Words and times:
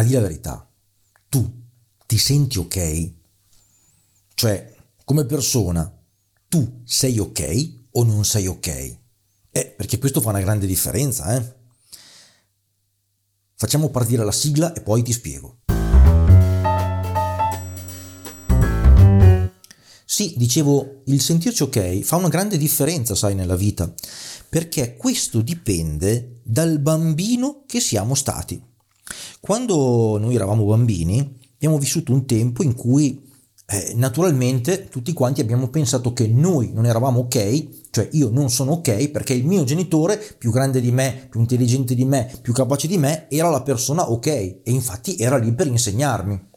ma 0.00 0.06
di 0.06 0.14
la 0.14 0.20
verità, 0.20 0.66
tu 1.28 1.62
ti 2.06 2.16
senti 2.16 2.58
ok? 2.58 3.12
Cioè, 4.32 4.74
come 5.04 5.26
persona, 5.26 5.94
tu 6.48 6.80
sei 6.84 7.18
ok 7.18 7.72
o 7.92 8.04
non 8.04 8.24
sei 8.24 8.46
ok? 8.46 8.98
Eh, 9.50 9.66
perché 9.76 9.98
questo 9.98 10.22
fa 10.22 10.30
una 10.30 10.40
grande 10.40 10.66
differenza, 10.66 11.36
eh? 11.36 11.58
Facciamo 13.56 13.90
partire 13.90 14.24
la 14.24 14.32
sigla 14.32 14.72
e 14.72 14.80
poi 14.80 15.02
ti 15.02 15.12
spiego. 15.12 15.58
Sì, 20.06 20.34
dicevo, 20.38 21.02
il 21.06 21.20
sentirci 21.20 21.62
ok 21.62 22.00
fa 22.00 22.16
una 22.16 22.28
grande 22.28 22.56
differenza, 22.56 23.14
sai, 23.14 23.34
nella 23.34 23.54
vita, 23.54 23.92
perché 24.48 24.96
questo 24.96 25.42
dipende 25.42 26.40
dal 26.42 26.78
bambino 26.78 27.64
che 27.66 27.80
siamo 27.80 28.14
stati. 28.14 28.68
Quando 29.40 30.18
noi 30.18 30.34
eravamo 30.34 30.64
bambini, 30.64 31.38
abbiamo 31.54 31.78
vissuto 31.78 32.12
un 32.12 32.26
tempo 32.26 32.62
in 32.62 32.74
cui 32.74 33.28
eh, 33.72 33.92
naturalmente 33.94 34.88
tutti 34.88 35.12
quanti 35.12 35.40
abbiamo 35.40 35.68
pensato 35.68 36.12
che 36.12 36.26
noi 36.26 36.72
non 36.72 36.86
eravamo 36.86 37.20
ok, 37.20 37.68
cioè 37.90 38.08
io 38.12 38.28
non 38.28 38.50
sono 38.50 38.72
ok 38.72 39.10
perché 39.10 39.32
il 39.32 39.46
mio 39.46 39.62
genitore 39.62 40.20
più 40.38 40.50
grande 40.50 40.80
di 40.80 40.90
me, 40.90 41.28
più 41.30 41.38
intelligente 41.38 41.94
di 41.94 42.04
me, 42.04 42.32
più 42.42 42.52
capace 42.52 42.88
di 42.88 42.98
me 42.98 43.26
era 43.28 43.48
la 43.48 43.62
persona 43.62 44.10
ok 44.10 44.26
e 44.26 44.62
infatti 44.64 45.16
era 45.16 45.36
lì 45.36 45.52
per 45.54 45.68
insegnarmi. 45.68 46.48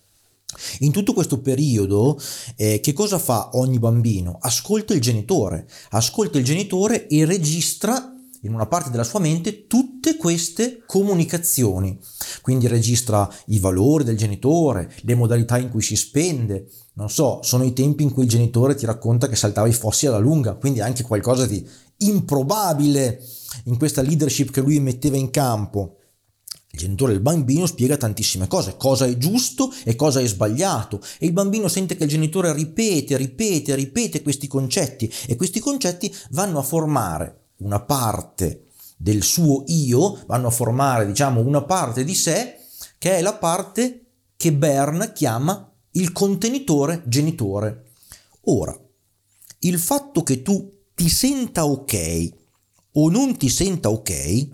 In 0.79 0.91
tutto 0.91 1.13
questo 1.13 1.39
periodo, 1.39 2.19
eh, 2.55 2.79
che 2.79 2.93
cosa 2.93 3.19
fa 3.19 3.49
ogni 3.53 3.79
bambino? 3.79 4.37
Ascolta 4.39 4.93
il 4.93 5.01
genitore, 5.01 5.67
ascolta 5.91 6.37
il 6.37 6.43
genitore 6.43 7.07
e 7.07 7.25
registra 7.25 8.12
in 8.43 8.53
una 8.53 8.65
parte 8.65 8.89
della 8.89 9.03
sua 9.03 9.19
mente 9.19 9.67
tutte 9.67 10.17
queste 10.17 10.83
comunicazioni. 10.85 11.97
Quindi 12.41 12.67
registra 12.67 13.29
i 13.47 13.59
valori 13.59 14.03
del 14.03 14.17
genitore, 14.17 14.91
le 15.01 15.15
modalità 15.15 15.57
in 15.57 15.69
cui 15.69 15.81
si 15.81 15.95
spende. 15.95 16.69
Non 16.93 17.09
so, 17.09 17.39
sono 17.41 17.63
i 17.63 17.73
tempi 17.73 18.03
in 18.03 18.11
cui 18.11 18.23
il 18.23 18.29
genitore 18.29 18.75
ti 18.75 18.85
racconta 18.85 19.27
che 19.27 19.35
saltava 19.35 19.67
i 19.67 19.73
fossi 19.73 20.07
alla 20.07 20.17
lunga, 20.17 20.55
quindi 20.55 20.81
anche 20.81 21.03
qualcosa 21.03 21.45
di 21.45 21.65
improbabile 21.97 23.21
in 23.65 23.77
questa 23.77 24.01
leadership 24.01 24.51
che 24.51 24.61
lui 24.61 24.79
metteva 24.79 25.17
in 25.17 25.29
campo. 25.29 25.97
Il 26.71 26.79
genitore 26.79 27.13
del 27.13 27.21
bambino 27.21 27.67
spiega 27.67 27.97
tantissime 27.97 28.47
cose, 28.47 28.75
cosa 28.77 29.05
è 29.05 29.15
giusto 29.15 29.71
e 29.83 29.95
cosa 29.95 30.19
è 30.19 30.27
sbagliato 30.27 30.99
e 31.19 31.27
il 31.27 31.31
bambino 31.31 31.67
sente 31.67 31.95
che 31.95 32.05
il 32.05 32.09
genitore 32.09 32.51
ripete, 32.51 33.15
ripete, 33.15 33.75
ripete 33.75 34.23
questi 34.23 34.47
concetti 34.47 35.11
e 35.27 35.35
questi 35.35 35.59
concetti 35.59 36.11
vanno 36.31 36.57
a 36.57 36.63
formare 36.63 37.42
una 37.57 37.81
parte 37.81 38.67
del 38.97 39.23
suo 39.23 39.63
io, 39.67 40.23
vanno 40.27 40.47
a 40.47 40.51
formare 40.51 41.05
diciamo 41.05 41.41
una 41.41 41.63
parte 41.63 42.03
di 42.03 42.15
sé 42.15 42.57
che 42.97 43.17
è 43.17 43.21
la 43.21 43.33
parte 43.33 44.05
che 44.37 44.53
Bern 44.53 45.11
chiama 45.13 45.69
il 45.91 46.11
contenitore 46.11 47.03
genitore. 47.05 47.91
Ora, 48.45 48.77
il 49.59 49.79
fatto 49.79 50.23
che 50.23 50.41
tu 50.41 50.85
ti 50.95 51.09
senta 51.09 51.65
ok 51.65 52.29
o 52.93 53.09
non 53.09 53.37
ti 53.37 53.49
senta 53.49 53.89
ok 53.89 54.47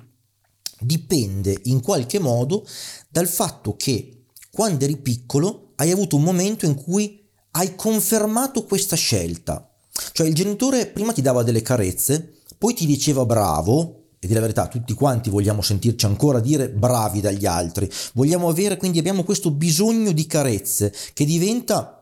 dipende 0.80 1.60
in 1.64 1.82
qualche 1.82 2.20
modo 2.20 2.66
dal 3.10 3.28
fatto 3.28 3.76
che 3.76 4.26
quando 4.50 4.86
eri 4.86 4.98
piccolo 4.98 5.74
hai 5.76 5.92
avuto 5.92 6.16
un 6.16 6.24
momento 6.24 6.66
in 6.66 6.76
cui 6.76 7.28
hai 7.52 7.76
confermato 7.76 8.64
questa 8.64 8.96
scelta. 8.96 9.69
Cioè 10.12 10.28
il 10.28 10.36
genitore 10.36 10.88
prima 10.88 11.14
ti 11.14 11.22
dava 11.22 11.44
delle 11.44 11.62
carezze, 11.62 12.34
poi 12.58 12.74
ti 12.74 12.86
diceva 12.86 13.26
bravo, 13.26 14.00
e 14.20 14.28
di 14.28 14.34
la 14.34 14.42
verità 14.42 14.68
tutti 14.68 14.94
quanti 14.94 15.30
vogliamo 15.30 15.62
sentirci 15.62 16.06
ancora 16.06 16.42
dire 16.42 16.70
bravi 16.70 17.22
dagli 17.22 17.46
altri, 17.46 17.90
vogliamo 18.14 18.50
avere 18.50 18.76
quindi 18.76 19.00
abbiamo 19.00 19.24
questo 19.24 19.50
bisogno 19.50 20.12
di 20.12 20.28
carezze 20.28 20.94
che 21.14 21.24
diventa 21.24 21.94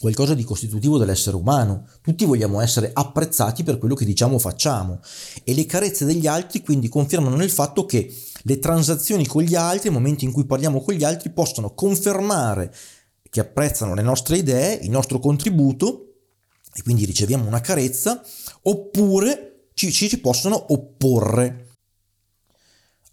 qualcosa 0.00 0.32
di 0.32 0.44
costitutivo 0.44 0.96
dell'essere 0.96 1.36
umano. 1.36 1.86
Tutti 2.00 2.24
vogliamo 2.24 2.62
essere 2.62 2.90
apprezzati 2.90 3.62
per 3.62 3.76
quello 3.76 3.94
che 3.94 4.06
diciamo 4.06 4.36
o 4.36 4.38
facciamo 4.38 5.00
e 5.44 5.52
le 5.52 5.66
carezze 5.66 6.06
degli 6.06 6.26
altri 6.26 6.62
quindi 6.62 6.88
confermano 6.88 7.36
nel 7.36 7.50
fatto 7.50 7.84
che 7.84 8.10
le 8.44 8.58
transazioni 8.58 9.26
con 9.26 9.42
gli 9.42 9.54
altri, 9.54 9.90
i 9.90 9.92
momenti 9.92 10.24
in 10.24 10.32
cui 10.32 10.46
parliamo 10.46 10.80
con 10.80 10.94
gli 10.94 11.04
altri 11.04 11.28
possono 11.28 11.74
confermare 11.74 12.72
che 13.28 13.40
apprezzano 13.40 13.94
le 13.94 14.02
nostre 14.02 14.38
idee, 14.38 14.78
il 14.82 14.90
nostro 14.90 15.18
contributo 15.18 16.09
e 16.74 16.82
quindi 16.82 17.04
riceviamo 17.04 17.46
una 17.46 17.60
carezza 17.60 18.22
oppure 18.62 19.68
ci, 19.74 19.90
ci, 19.92 20.08
ci 20.08 20.20
possono 20.20 20.72
opporre. 20.72 21.68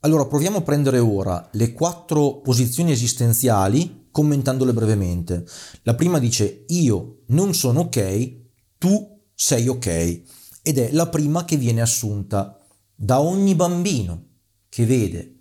Allora 0.01 0.25
proviamo 0.25 0.57
a 0.57 0.61
prendere 0.61 0.99
ora 0.99 1.49
le 1.53 1.73
quattro 1.73 2.41
posizioni 2.41 2.91
esistenziali 2.91 4.09
commentandole 4.11 4.73
brevemente. 4.73 5.45
La 5.83 5.95
prima 5.95 6.19
dice 6.19 6.65
io 6.67 7.23
non 7.27 7.53
sono 7.53 7.81
ok, 7.81 8.35
tu 8.77 9.25
sei 9.33 9.67
ok 9.67 10.21
ed 10.61 10.77
è 10.77 10.91
la 10.91 11.07
prima 11.07 11.45
che 11.45 11.57
viene 11.57 11.81
assunta 11.81 12.59
da 12.93 13.21
ogni 13.21 13.55
bambino 13.55 14.25
che 14.69 14.85
vede 14.85 15.37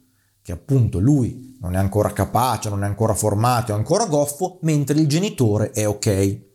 che 0.46 0.52
appunto 0.52 1.00
lui 1.00 1.56
non 1.60 1.74
è 1.74 1.78
ancora 1.78 2.12
capace, 2.12 2.68
non 2.68 2.84
è 2.84 2.86
ancora 2.86 3.14
formato, 3.14 3.72
è 3.72 3.74
ancora 3.74 4.06
goffo, 4.06 4.60
mentre 4.62 5.00
il 5.00 5.08
genitore 5.08 5.72
è 5.72 5.88
ok. 5.88 6.45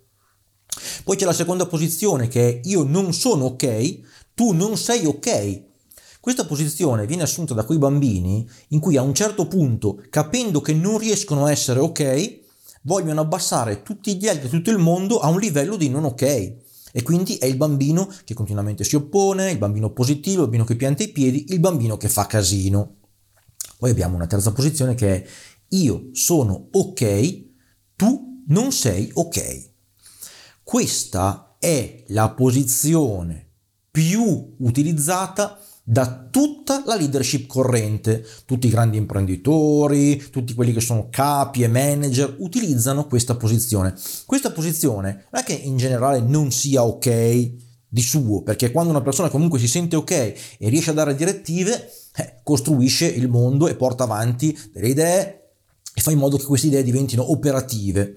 Poi 1.03 1.16
c'è 1.16 1.25
la 1.25 1.34
seconda 1.34 1.66
posizione 1.66 2.28
che 2.28 2.50
è 2.50 2.59
io 2.64 2.84
non 2.84 3.14
sono 3.14 3.46
ok, 3.46 4.00
tu 4.34 4.52
non 4.52 4.78
sei 4.78 5.06
ok. 5.06 5.64
Questa 6.19 6.46
posizione 6.46 7.08
viene 7.08 7.24
assunta 7.24 7.53
da 7.53 7.64
quei 7.64 7.80
bambini 7.80 8.47
in 8.69 8.80
cui 8.80 8.96
a 8.96 9.02
un 9.02 9.14
certo 9.14 9.47
punto, 9.47 10.03
capendo 10.09 10.62
che 10.62 10.74
non 10.74 11.00
riescono 11.00 11.46
a 11.46 11.52
essere 11.52 11.80
ok, 11.80 12.40
vogliono 12.84 13.22
abbassare 13.22 13.81
tutti 13.81 14.16
gli 14.16 14.28
altri, 14.28 14.50
tutto 14.50 14.70
il 14.70 14.78
mondo 14.78 15.20
a 15.20 15.30
un 15.30 15.40
livello 15.40 15.75
di 15.78 15.90
non 15.90 16.03
ok. 16.06 16.22
E 16.94 17.03
quindi 17.03 17.38
è 17.38 17.46
il 17.46 17.56
bambino 17.56 18.12
che 18.24 18.34
continuamente 18.34 18.84
si 18.84 18.96
oppone, 18.96 19.52
il 19.52 19.58
bambino 19.58 19.91
positivo, 19.91 20.41
il 20.41 20.44
bambino 20.44 20.66
che 20.66 20.75
pianta 20.75 21.03
i 21.03 21.09
piedi, 21.09 21.46
il 21.50 21.59
bambino 21.59 21.97
che 21.97 22.09
fa 22.09 22.28
casino. 22.28 22.97
Poi 23.80 23.90
abbiamo 23.90 24.16
una 24.16 24.28
terza 24.28 24.52
posizione 24.52 24.94
che 24.94 25.16
è 25.16 25.28
io 25.70 26.09
sono 26.12 26.68
ok, 26.72 27.44
tu 27.96 28.44
non 28.47 28.72
sei 28.72 29.09
ok. 29.14 29.71
Questa 30.72 31.58
è 31.59 32.06
la 32.08 32.30
posizione 32.30 33.46
più 33.92 34.56
utilizzata 34.59 35.59
da 35.84 36.30
tutta 36.32 36.84
la 36.86 36.96
leadership 36.96 37.46
corrente. 37.46 38.26
Tutti 38.46 38.68
i 38.68 38.70
grandi 38.70 38.96
imprenditori, 38.96 40.30
tutti 40.32 40.54
quelli 40.54 40.72
che 40.72 40.80
sono 40.80 41.09
capi 41.09 41.64
e 41.64 41.68
manager 41.68 42.38
utilizzano 42.40 43.06
questa 43.06 43.36
posizione. 43.36 43.94
Questa 44.26 44.52
posizione 44.52 45.26
non 45.30 45.42
è 45.42 45.44
che 45.44 45.52
in 45.52 45.76
generale 45.76 46.22
non 46.22 46.52
sia 46.52 46.86
ok 46.86 47.52
di 47.90 48.02
suo, 48.02 48.42
perché 48.42 48.72
quando 48.72 48.92
una 48.92 49.02
persona 49.02 49.28
comunque 49.28 49.59
si 49.59 49.68
sente 49.68 49.98
ok 49.98 50.12
e 50.12 50.70
riesce 50.70 50.92
a 50.92 50.94
dare 50.94 51.16
direttive, 51.16 51.92
eh, 52.16 52.40
costruisce 52.44 53.08
il 53.08 53.28
mondo 53.28 53.68
e 53.68 53.76
porta 53.76 54.06
avanti 54.06 54.58
delle 54.72 54.88
idee 54.88 55.50
e 55.94 56.00
fa 56.00 56.12
in 56.12 56.18
modo 56.18 56.38
che 56.38 56.46
queste 56.46 56.68
idee 56.68 56.82
diventino 56.82 57.30
operative. 57.30 58.16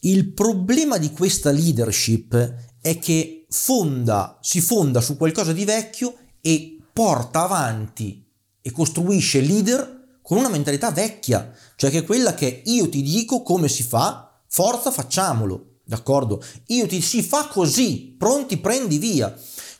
Il 0.00 0.32
problema 0.32 0.96
di 0.96 1.10
questa 1.10 1.50
leadership 1.50 2.54
è 2.80 2.98
che 2.98 3.46
fonda, 3.48 4.38
si 4.40 4.60
fonda 4.60 5.00
su 5.00 5.16
qualcosa 5.16 5.52
di 5.52 5.64
vecchio 5.64 6.14
e 6.40 6.78
porta 6.92 7.42
avanti 7.42 8.24
e 8.60 8.70
costruisce 8.70 9.40
leader 9.40 10.18
con 10.22 10.38
una 10.38 10.48
mentalità 10.48 10.90
vecchia, 10.90 11.52
cioè 11.74 11.90
che 11.90 11.98
è 11.98 12.04
quella 12.04 12.34
che 12.34 12.62
io 12.66 12.88
ti 12.88 13.02
dico 13.02 13.42
come 13.42 13.66
si 13.68 13.82
fa, 13.82 14.40
forza 14.46 14.90
facciamolo, 14.90 15.78
d'accordo? 15.84 16.42
Io 16.66 16.86
ti 16.86 17.00
si 17.00 17.22
fa 17.22 17.48
così, 17.48 18.14
pronti 18.16 18.58
prendi 18.58 18.98
via. 18.98 19.34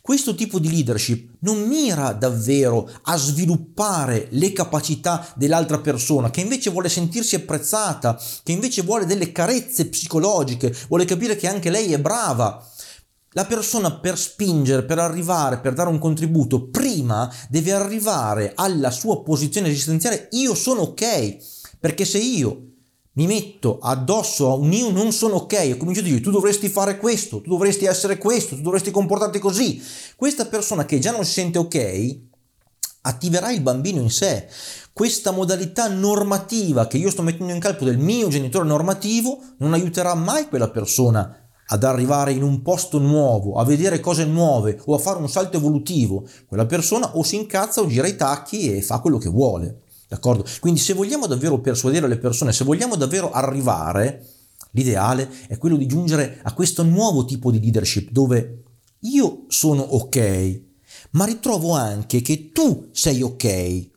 Questo 0.09 0.35
tipo 0.35 0.59
di 0.59 0.71
leadership 0.71 1.35
non 1.41 1.69
mira 1.69 2.13
davvero 2.13 2.91
a 3.03 3.19
sviluppare 3.19 4.29
le 4.31 4.55
capacità 4.55 5.31
dell'altra 5.37 5.81
persona, 5.81 6.31
che 6.31 6.41
invece 6.41 6.71
vuole 6.71 6.89
sentirsi 6.89 7.35
apprezzata, 7.35 8.19
che 8.43 8.53
invece 8.53 8.81
vuole 8.81 9.05
delle 9.05 9.33
carezze 9.33 9.89
psicologiche, 9.89 10.75
vuole 10.89 11.05
capire 11.05 11.37
che 11.37 11.47
anche 11.47 11.69
lei 11.69 11.93
è 11.93 12.01
brava. 12.01 12.67
La 13.33 13.45
persona 13.45 13.99
per 13.99 14.19
spingere, 14.19 14.87
per 14.87 14.99
arrivare, 14.99 15.59
per 15.59 15.75
dare 15.75 15.91
un 15.91 15.99
contributo, 15.99 16.69
prima 16.71 17.31
deve 17.51 17.73
arrivare 17.73 18.53
alla 18.55 18.91
sua 18.91 19.23
posizione 19.23 19.69
esistenziale, 19.69 20.29
io 20.31 20.55
sono 20.55 20.81
ok, 20.81 21.37
perché 21.79 22.07
se 22.07 22.17
io 22.17 22.78
mi 23.19 23.27
metto 23.27 23.81
addosso 23.83 24.49
a 24.49 24.55
un 24.55 24.73
io 24.73 24.93
non 24.93 25.11
sono 25.11 25.35
ok 25.35 25.53
e 25.55 25.77
comincio 25.77 26.01
a 26.01 26.05
dire 26.05 26.21
tu 26.21 26.31
dovresti 26.31 26.69
fare 26.69 26.99
questo, 26.99 27.41
tu 27.41 27.51
dovresti 27.51 27.85
essere 27.85 28.17
questo, 28.17 28.55
tu 28.55 28.63
dovresti 28.63 28.93
comportarti 28.93 29.41
così. 29.41 29.83
Questa 30.15 30.47
persona 30.47 30.85
che 30.85 31.01
già 31.01 31.11
non 31.11 31.25
si 31.25 31.33
sente 31.33 31.59
ok 31.59 32.19
attiverà 33.03 33.51
il 33.51 33.61
bambino 33.61 34.01
in 34.01 34.11
sé. 34.11 34.47
Questa 34.93 35.33
modalità 35.33 35.89
normativa 35.89 36.87
che 36.87 36.97
io 36.97 37.11
sto 37.11 37.23
mettendo 37.23 37.53
in 37.53 37.59
calcolo 37.59 37.91
del 37.91 37.99
mio 37.99 38.29
genitore 38.29 38.69
normativo 38.69 39.41
non 39.59 39.73
aiuterà 39.73 40.15
mai 40.15 40.47
quella 40.47 40.71
persona 40.71 41.51
ad 41.71 41.83
arrivare 41.83 42.31
in 42.31 42.45
un 42.45 42.63
posto 42.63 42.99
nuovo, 42.99 43.55
a 43.55 43.65
vedere 43.65 43.99
cose 43.99 44.27
nuove 44.27 44.81
o 44.85 44.95
a 44.95 44.99
fare 44.99 45.19
un 45.19 45.29
salto 45.29 45.57
evolutivo. 45.57 46.25
Quella 46.47 46.67
persona 46.67 47.17
o 47.17 47.25
si 47.25 47.35
incazza 47.35 47.81
o 47.81 47.89
gira 47.89 48.07
i 48.07 48.15
tacchi 48.15 48.73
e 48.73 48.81
fa 48.81 49.01
quello 49.01 49.19
che 49.19 49.29
vuole. 49.29 49.83
D'accordo? 50.09 50.45
Quindi 50.61 50.81
se 50.81 50.95
vogliamo 50.95 51.27
davvero 51.27 51.61
persuadere 51.61 52.09
le 52.09 52.19
persone, 52.19 52.53
se 52.53 52.65
vogliamo 52.65 52.97
davvero 52.97 53.31
arrivare, 53.31 54.27
l'ideale 54.71 55.29
è 55.49 55.59
quello 55.59 55.77
di 55.77 55.87
giungere 55.87 56.41
a 56.43 56.55
questo 56.55 56.83
nuovo 56.83 57.27
tipo 57.27 57.51
di 57.51 57.61
leadership 57.61 58.11
dove 58.11 58.63
io 59.01 59.45
sono 59.49 59.83
ok, 59.83 60.61
ma 61.11 61.27
ritrovo 61.27 61.73
anche 61.73 62.23
che 62.23 62.53
tu 62.53 62.89
sei 62.93 63.23
ok. 63.23 63.91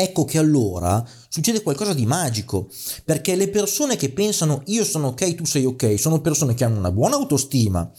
Ecco 0.00 0.24
che 0.24 0.38
allora 0.38 1.04
succede 1.28 1.60
qualcosa 1.60 1.92
di 1.92 2.06
magico, 2.06 2.68
perché 3.04 3.34
le 3.34 3.48
persone 3.48 3.96
che 3.96 4.10
pensano 4.10 4.62
io 4.66 4.84
sono 4.84 5.08
ok, 5.08 5.34
tu 5.34 5.44
sei 5.44 5.64
ok, 5.64 5.98
sono 5.98 6.20
persone 6.20 6.54
che 6.54 6.64
hanno 6.64 6.78
una 6.78 6.92
buona 6.92 7.16
autostima, 7.16 7.90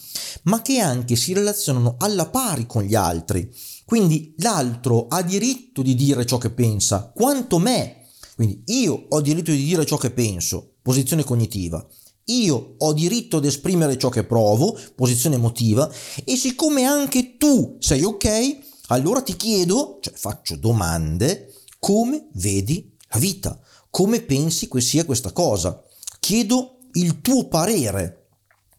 ma 0.44 0.62
che 0.62 0.80
anche 0.80 1.16
si 1.18 1.34
relazionano 1.34 1.96
alla 2.00 2.28
pari 2.28 2.66
con 2.66 2.84
gli 2.84 2.96
altri. 2.96 3.54
Quindi 3.89 4.36
l'altro 4.38 5.07
ha 5.07 5.24
diritto 5.24 5.81
di 5.81 5.95
dire 5.95 6.24
ciò 6.24 6.38
che 6.38 6.51
pensa, 6.51 7.12
quanto 7.12 7.57
me. 7.57 8.06
Quindi 8.36 8.62
io 8.68 9.07
ho 9.09 9.19
diritto 9.19 9.50
di 9.50 9.63
dire 9.63 9.83
ciò 9.83 9.97
che 9.97 10.12
penso, 10.12 10.75
posizione 10.83 11.24
cognitiva. 11.24 11.83
Io 12.25 12.75
ho 12.77 12.94
diritto 12.94 13.38
ad 13.38 13.45
esprimere 13.45 13.97
ciò 13.97 14.09
che 14.09 14.25
provo, 14.25 14.77
posizione 14.94 15.38
emotiva, 15.38 15.91
e 16.24 16.36
siccome 16.36 16.83
anche 16.83 17.38
tu 17.38 17.77
sei 17.80 18.03
ok, 18.03 18.57
allora 18.89 19.24
ti 19.24 19.36
chiedo, 19.36 19.97
cioè 20.01 20.13
faccio 20.13 20.56
domande, 20.56 21.51
come 21.80 22.27
vedi 22.33 22.95
la 23.09 23.18
vita, 23.18 23.59
come 23.89 24.21
pensi 24.21 24.69
che 24.69 24.81
sia 24.81 25.03
questa 25.03 25.31
cosa. 25.31 25.83
Chiedo 26.19 26.77
il 26.92 27.21
tuo 27.21 27.47
parere 27.47 28.27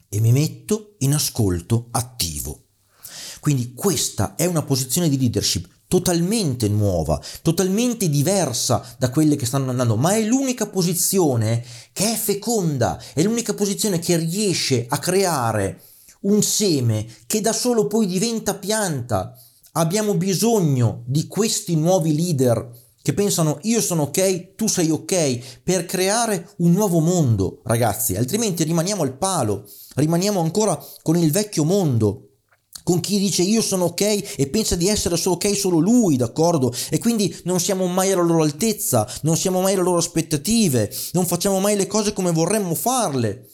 e 0.09 0.21
mi 0.21 0.31
metto 0.31 0.95
in 0.99 1.15
ascolto 1.15 1.89
attivo. 1.91 2.30
Quindi 3.41 3.73
questa 3.75 4.35
è 4.37 4.45
una 4.45 4.63
posizione 4.63 5.09
di 5.09 5.19
leadership 5.19 5.67
totalmente 5.91 6.69
nuova, 6.69 7.21
totalmente 7.43 8.09
diversa 8.09 8.81
da 8.97 9.11
quelle 9.11 9.35
che 9.35 9.45
stanno 9.45 9.71
andando, 9.71 9.97
ma 9.97 10.15
è 10.15 10.23
l'unica 10.23 10.69
posizione 10.69 11.65
che 11.93 12.13
è 12.13 12.17
feconda, 12.17 13.03
è 13.13 13.25
l'unica 13.25 13.55
posizione 13.55 13.99
che 13.99 14.17
riesce 14.17 14.87
a 14.89 14.99
creare 14.99 15.83
un 16.21 16.43
seme 16.45 17.05
che 17.27 17.41
da 17.41 17.53
solo 17.53 17.89
poi 17.89 18.07
diventa 18.07 18.55
pianta. 18.55 19.37
Abbiamo 19.73 20.15
bisogno 20.15 21.03
di 21.07 21.27
questi 21.27 21.75
nuovi 21.75 22.15
leader 22.15 22.71
che 23.03 23.13
pensano 23.13 23.59
io 23.63 23.81
sono 23.81 24.03
ok, 24.03 24.55
tu 24.55 24.69
sei 24.69 24.91
ok, 24.91 25.61
per 25.65 25.87
creare 25.87 26.51
un 26.59 26.71
nuovo 26.71 27.01
mondo, 27.01 27.63
ragazzi, 27.65 28.15
altrimenti 28.15 28.63
rimaniamo 28.63 29.03
al 29.03 29.17
palo, 29.17 29.69
rimaniamo 29.97 30.39
ancora 30.39 30.81
con 31.03 31.17
il 31.17 31.33
vecchio 31.33 31.65
mondo 31.65 32.30
con 32.91 32.99
chi 32.99 33.21
dice 33.21 33.43
io 33.43 33.63
sono 33.63 33.85
ok 33.85 34.01
e 34.37 34.49
pensa 34.49 34.75
di 34.75 34.89
essere 34.89 35.17
solo 35.17 35.37
ok 35.37 35.57
solo 35.57 35.79
lui, 35.79 36.17
d'accordo? 36.17 36.75
E 36.91 36.99
quindi 36.99 37.33
non 37.45 37.61
siamo 37.61 37.87
mai 37.87 38.11
alla 38.11 38.25
loro 38.25 38.43
altezza, 38.43 39.09
non 39.23 39.37
siamo 39.37 39.61
mai 39.61 39.75
alle 39.75 39.85
loro 39.85 39.99
aspettative, 39.99 40.93
non 41.13 41.25
facciamo 41.25 41.61
mai 41.61 41.77
le 41.77 41.87
cose 41.87 42.13
come 42.13 42.33
vorremmo 42.33 42.75
farle. 42.75 43.47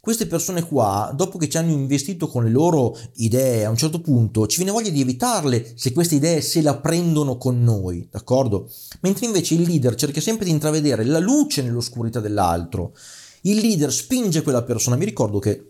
Queste 0.00 0.26
persone 0.26 0.62
qua, 0.62 1.12
dopo 1.14 1.36
che 1.36 1.50
ci 1.50 1.58
hanno 1.58 1.72
investito 1.72 2.28
con 2.28 2.44
le 2.44 2.50
loro 2.50 2.96
idee, 3.16 3.66
a 3.66 3.68
un 3.68 3.76
certo 3.76 4.00
punto 4.00 4.46
ci 4.46 4.56
viene 4.56 4.72
voglia 4.72 4.88
di 4.88 5.02
evitarle 5.02 5.74
se 5.74 5.92
queste 5.92 6.14
idee 6.14 6.40
se 6.40 6.62
la 6.62 6.78
prendono 6.78 7.36
con 7.36 7.62
noi, 7.62 8.08
d'accordo? 8.10 8.70
Mentre 9.02 9.26
invece 9.26 9.52
il 9.52 9.68
leader 9.68 9.96
cerca 9.96 10.22
sempre 10.22 10.46
di 10.46 10.50
intravedere 10.50 11.04
la 11.04 11.18
luce 11.18 11.60
nell'oscurità 11.60 12.20
dell'altro. 12.20 12.94
Il 13.42 13.58
leader 13.58 13.92
spinge 13.92 14.42
quella 14.42 14.62
persona. 14.62 14.96
Mi 14.96 15.04
ricordo 15.04 15.38
che 15.38 15.67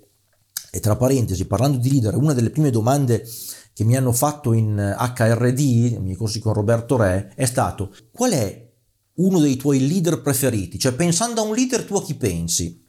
e 0.78 0.80
tra 0.80 0.96
parentesi, 0.96 1.44
parlando 1.44 1.76
di 1.78 1.90
leader, 1.90 2.14
una 2.14 2.32
delle 2.32 2.50
prime 2.50 2.70
domande 2.70 3.28
che 3.72 3.82
mi 3.82 3.96
hanno 3.96 4.12
fatto 4.12 4.52
in 4.52 4.76
HRD, 4.76 5.58
i 5.58 5.98
miei 6.00 6.16
corsi 6.16 6.38
con 6.38 6.52
Roberto 6.52 6.96
Re, 6.96 7.32
è 7.34 7.46
stato 7.46 7.92
qual 8.12 8.30
è 8.30 8.66
uno 9.14 9.40
dei 9.40 9.56
tuoi 9.56 9.86
leader 9.86 10.22
preferiti? 10.22 10.78
Cioè 10.78 10.92
pensando 10.92 11.40
a 11.40 11.44
un 11.44 11.54
leader 11.54 11.84
tu 11.84 11.96
a 11.96 12.02
chi 12.02 12.14
pensi? 12.14 12.86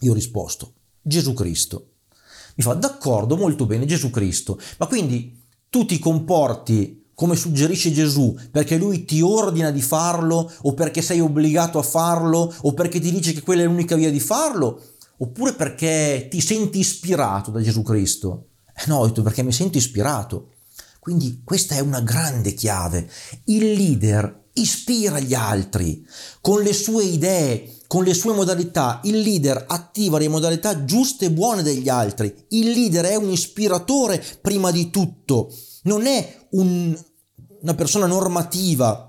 Io 0.00 0.12
ho 0.12 0.14
risposto 0.14 0.74
Gesù 1.02 1.34
Cristo. 1.34 1.94
Mi 2.54 2.62
fa 2.62 2.74
d'accordo, 2.74 3.36
molto 3.36 3.66
bene, 3.66 3.86
Gesù 3.86 4.10
Cristo. 4.10 4.58
Ma 4.78 4.86
quindi 4.86 5.42
tu 5.68 5.84
ti 5.86 5.98
comporti 5.98 7.08
come 7.14 7.34
suggerisce 7.34 7.92
Gesù 7.92 8.38
perché 8.52 8.76
lui 8.76 9.04
ti 9.04 9.20
ordina 9.20 9.72
di 9.72 9.82
farlo 9.82 10.50
o 10.62 10.74
perché 10.74 11.02
sei 11.02 11.18
obbligato 11.18 11.78
a 11.78 11.82
farlo 11.82 12.54
o 12.62 12.72
perché 12.72 13.00
ti 13.00 13.10
dice 13.10 13.32
che 13.32 13.42
quella 13.42 13.62
è 13.62 13.66
l'unica 13.66 13.96
via 13.96 14.10
di 14.12 14.20
farlo? 14.20 14.80
Oppure 15.22 15.54
perché 15.54 16.28
ti 16.30 16.40
senti 16.40 16.78
ispirato 16.78 17.50
da 17.50 17.60
Gesù 17.60 17.82
Cristo? 17.82 18.48
Eh 18.74 18.84
no, 18.86 18.98
ho 18.98 19.06
detto 19.06 19.22
perché 19.22 19.42
mi 19.42 19.52
sento 19.52 19.78
ispirato. 19.78 20.52
Quindi 20.98 21.42
questa 21.44 21.74
è 21.74 21.80
una 21.80 22.00
grande 22.00 22.54
chiave. 22.54 23.08
Il 23.44 23.72
leader 23.72 24.48
ispira 24.54 25.18
gli 25.18 25.34
altri 25.34 26.06
con 26.40 26.62
le 26.62 26.72
sue 26.72 27.04
idee, 27.04 27.78
con 27.86 28.04
le 28.04 28.14
sue 28.14 28.34
modalità. 28.34 29.00
Il 29.04 29.20
leader 29.20 29.64
attiva 29.68 30.18
le 30.18 30.28
modalità 30.28 30.84
giuste 30.84 31.26
e 31.26 31.30
buone 31.30 31.62
degli 31.62 31.88
altri. 31.88 32.46
Il 32.48 32.70
leader 32.70 33.06
è 33.06 33.16
un 33.16 33.30
ispiratore 33.30 34.22
prima 34.40 34.70
di 34.70 34.90
tutto. 34.90 35.52
Non 35.82 36.06
è 36.06 36.46
un, 36.50 36.98
una 37.60 37.74
persona 37.74 38.06
normativa 38.06 39.06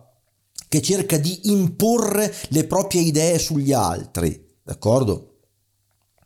che 0.67 0.81
cerca 0.81 1.17
di 1.17 1.51
imporre 1.51 2.33
le 2.49 2.65
proprie 2.65 3.01
idee 3.01 3.39
sugli 3.39 3.73
altri. 3.73 4.59
D'accordo? 4.63 5.30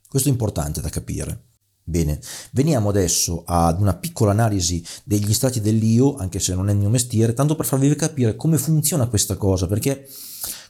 Questo 0.07 0.29
è 0.29 0.31
importante 0.31 0.81
da 0.81 0.89
capire. 0.89 1.45
Bene, 1.87 2.19
veniamo 2.51 2.89
adesso 2.89 3.43
ad 3.45 3.79
una 3.79 3.95
piccola 3.95 4.31
analisi 4.31 4.83
degli 5.03 5.33
stati 5.33 5.61
dell'io, 5.61 6.15
anche 6.15 6.39
se 6.39 6.55
non 6.55 6.67
è 6.67 6.71
il 6.71 6.79
mio 6.79 6.89
mestiere, 6.89 7.33
tanto 7.33 7.55
per 7.55 7.67
farvi 7.67 7.93
capire 7.95 8.35
come 8.35 8.57
funziona 8.57 9.07
questa 9.07 9.35
cosa, 9.35 9.67
perché 9.67 10.07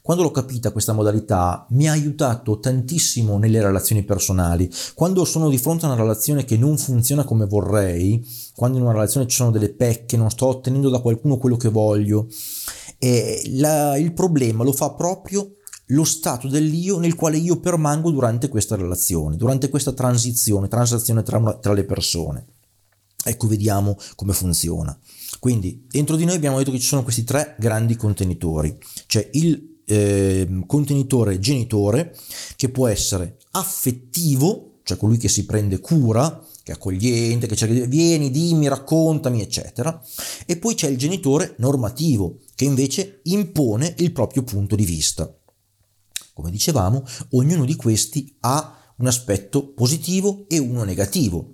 quando 0.02 0.24
l'ho 0.24 0.32
capita 0.32 0.72
questa 0.72 0.94
modalità 0.94 1.66
mi 1.70 1.88
ha 1.88 1.94
aiutato 1.94 2.60
tantissimo 2.60 3.38
nelle 3.38 3.62
relazioni 3.62 4.04
personali. 4.04 4.70
Quando 4.94 5.26
sono 5.26 5.50
di 5.50 5.58
fronte 5.58 5.86
a 5.86 5.88
una 5.88 6.02
relazione 6.02 6.44
che 6.44 6.58
non 6.58 6.78
funziona 6.78 7.24
come 7.24 7.46
vorrei, 7.46 8.24
quando 8.54 8.78
in 8.78 8.84
una 8.84 8.92
relazione 8.92 9.26
ci 9.26 9.38
sono 9.38 9.52
delle 9.52 9.74
pecche, 9.74 10.18
non 10.18 10.30
sto 10.30 10.48
ottenendo 10.48 10.90
da 10.90 11.00
qualcuno 11.00 11.38
quello 11.38 11.58
che 11.58 11.70
voglio, 11.70 12.28
e 13.00 13.42
la, 13.54 13.98
il 13.98 14.14
problema 14.14 14.64
lo 14.64 14.74
fa 14.74 14.92
proprio 14.92 15.56
lo 15.88 16.04
stato 16.04 16.48
dell'io 16.48 16.98
nel 16.98 17.16
quale 17.16 17.38
io 17.38 17.60
permango 17.60 18.12
durante 18.12 18.50
questa 18.50 18.76
relazione, 18.76 19.36
durante 19.36 19.70
questa 19.70 19.94
transizione, 19.94 20.68
transazione 20.68 21.24
tra, 21.24 21.38
una, 21.38 21.54
tra 21.56 21.74
le 21.74 21.84
persone. 21.84 22.46
Ecco, 23.24 23.48
vediamo 23.48 23.98
come 24.16 24.34
funziona. 24.34 24.98
Quindi, 25.40 25.86
dentro 25.90 26.16
di 26.16 26.26
noi 26.26 26.36
abbiamo 26.36 26.58
detto 26.58 26.72
che 26.72 26.80
ci 26.80 26.88
sono 26.88 27.04
questi 27.04 27.24
tre 27.24 27.56
grandi 27.60 27.96
contenitori. 27.96 28.78
C'è 29.08 29.30
il 29.34 29.82
eh, 29.86 30.64
contenitore 30.66 31.40
genitore, 31.40 32.16
che 32.56 32.70
può 32.70 32.88
essere 32.88 33.38
affettivo, 33.52 34.80
cioè 34.84 34.98
colui 34.98 35.18
che 35.18 35.28
si 35.28 35.46
prende 35.46 35.80
cura, 35.80 36.44
che 36.64 36.72
è 36.72 36.76
accogliente, 36.76 37.48
che 37.48 37.56
cerca 37.56 37.74
di 37.74 37.86
vieni, 37.86 38.32
dimmi, 38.32 38.68
raccontami, 38.68 39.42
eccetera. 39.42 40.02
E 40.46 40.58
poi 40.58 40.74
c'è 40.76 40.88
il 40.88 40.98
genitore 40.98 41.56
normativo, 41.60 42.40
che 42.56 42.66
invece 42.66 43.20
impone 43.24 43.94
il 43.98 44.12
proprio 44.12 44.44
punto 44.44 44.76
di 44.76 44.86
vista. 44.86 45.32
Come 46.36 46.52
dicevamo, 46.52 47.02
ognuno 47.32 47.64
di 47.64 47.78
questi 47.78 48.36
ha 48.42 48.78
un 48.98 49.08
aspetto 49.08 49.72
positivo 49.72 50.44
e 50.50 50.58
uno 50.58 50.84
negativo. 50.84 51.54